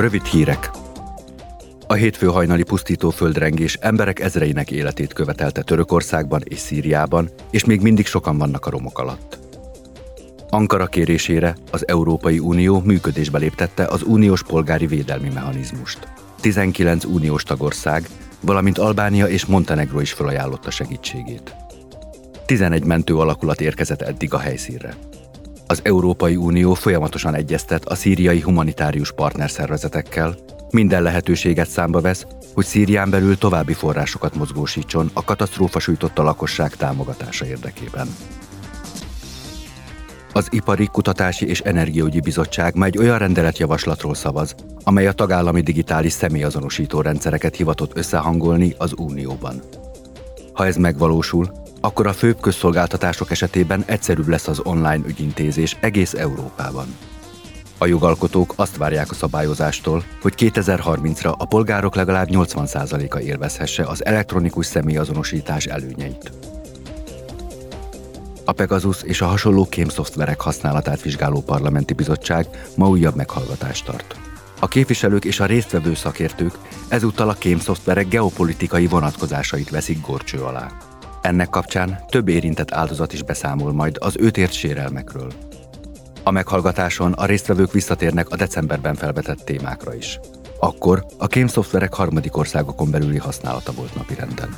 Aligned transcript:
Rövid 0.00 0.24
hírek. 0.24 0.70
A 1.86 1.92
hétfő 1.92 2.26
hajnali 2.26 2.62
pusztító 2.62 3.10
földrengés 3.10 3.74
emberek 3.74 4.20
ezreinek 4.20 4.70
életét 4.70 5.12
követelte 5.12 5.62
Törökországban 5.62 6.40
és 6.44 6.58
Szíriában, 6.58 7.30
és 7.50 7.64
még 7.64 7.80
mindig 7.80 8.06
sokan 8.06 8.38
vannak 8.38 8.66
a 8.66 8.70
romok 8.70 8.98
alatt. 8.98 9.38
Ankara 10.48 10.86
kérésére 10.86 11.56
az 11.70 11.88
Európai 11.88 12.38
Unió 12.38 12.80
működésbe 12.84 13.38
léptette 13.38 13.86
az 13.86 14.02
uniós 14.02 14.42
polgári 14.42 14.86
védelmi 14.86 15.28
mechanizmust. 15.28 16.08
19 16.40 17.04
uniós 17.04 17.42
tagország, 17.42 18.08
valamint 18.40 18.78
Albánia 18.78 19.26
és 19.26 19.46
Montenegro 19.46 20.00
is 20.00 20.12
felajánlotta 20.12 20.70
segítségét. 20.70 21.54
11 22.46 22.84
mentő 22.84 23.16
alakulat 23.16 23.60
érkezett 23.60 24.02
eddig 24.02 24.34
a 24.34 24.38
helyszínre. 24.38 24.94
Az 25.70 25.80
Európai 25.82 26.36
Unió 26.36 26.74
folyamatosan 26.74 27.34
egyeztet 27.34 27.84
a 27.84 27.94
szíriai 27.94 28.40
humanitárius 28.40 29.12
partnerszervezetekkel, 29.12 30.34
minden 30.70 31.02
lehetőséget 31.02 31.68
számba 31.68 32.00
vesz, 32.00 32.26
hogy 32.54 32.64
Szírián 32.64 33.10
belül 33.10 33.38
további 33.38 33.72
forrásokat 33.72 34.34
mozgósítson 34.34 35.10
a 35.12 35.24
katasztrófa 35.24 35.78
sújtotta 35.78 36.22
lakosság 36.22 36.76
támogatása 36.76 37.46
érdekében. 37.46 38.06
Az 40.32 40.46
Ipari, 40.50 40.86
Kutatási 40.86 41.48
és 41.48 41.60
Energiaügyi 41.60 42.20
Bizottság 42.20 42.74
már 42.74 42.88
egy 42.88 42.98
olyan 42.98 43.18
rendeletjavaslatról 43.18 44.14
szavaz, 44.14 44.54
amely 44.84 45.06
a 45.06 45.12
tagállami 45.12 45.60
digitális 45.60 46.12
személyazonosító 46.12 47.00
rendszereket 47.00 47.56
hivatott 47.56 47.96
összehangolni 47.96 48.74
az 48.78 48.92
Unióban. 48.96 49.62
Ha 50.52 50.66
ez 50.66 50.76
megvalósul, 50.76 51.52
akkor 51.80 52.06
a 52.06 52.12
főbb 52.12 52.40
közszolgáltatások 52.40 53.30
esetében 53.30 53.82
egyszerűbb 53.86 54.28
lesz 54.28 54.48
az 54.48 54.60
online 54.64 55.00
ügyintézés 55.06 55.76
egész 55.80 56.14
Európában. 56.14 56.96
A 57.78 57.86
jogalkotók 57.86 58.52
azt 58.56 58.76
várják 58.76 59.10
a 59.10 59.14
szabályozástól, 59.14 60.04
hogy 60.20 60.34
2030-ra 60.36 61.36
a 61.38 61.44
polgárok 61.44 61.94
legalább 61.94 62.28
80%-a 62.30 63.18
élvezhesse 63.18 63.84
az 63.84 64.04
elektronikus 64.04 64.66
személyazonosítás 64.66 65.66
előnyeit. 65.66 66.32
A 68.44 68.52
Pegasus 68.52 69.02
és 69.02 69.20
a 69.20 69.26
hasonló 69.26 69.66
kémszoftverek 69.68 70.40
használatát 70.40 71.02
vizsgáló 71.02 71.40
parlamenti 71.40 71.92
bizottság 71.92 72.46
ma 72.76 72.88
újabb 72.88 73.16
meghallgatást 73.16 73.84
tart. 73.84 74.16
A 74.60 74.68
képviselők 74.68 75.24
és 75.24 75.40
a 75.40 75.46
résztvevő 75.46 75.94
szakértők 75.94 76.58
ezúttal 76.88 77.28
a 77.28 77.34
kémszoftverek 77.34 78.08
geopolitikai 78.08 78.86
vonatkozásait 78.86 79.70
veszik 79.70 80.00
gorcső 80.00 80.38
alá. 80.42 80.89
Ennek 81.22 81.48
kapcsán 81.48 81.98
több 82.08 82.28
érintett 82.28 82.72
áldozat 82.72 83.12
is 83.12 83.22
beszámol 83.22 83.72
majd 83.72 83.96
az 84.00 84.16
őt 84.18 84.36
ért 84.36 84.52
sérelmekről. 84.52 85.32
A 86.22 86.30
meghallgatáson 86.30 87.12
a 87.12 87.24
résztvevők 87.24 87.72
visszatérnek 87.72 88.30
a 88.30 88.36
decemberben 88.36 88.94
felvetett 88.94 89.38
témákra 89.38 89.94
is. 89.94 90.20
Akkor 90.58 91.06
a 91.18 91.26
kémszoftverek 91.26 91.94
harmadik 91.94 92.36
országokon 92.36 92.90
belüli 92.90 93.18
használata 93.18 93.72
volt 93.72 93.94
napirenden. 93.94 94.56